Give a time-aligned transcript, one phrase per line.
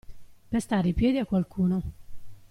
[0.49, 1.81] Pestare i piedi a qualcuno.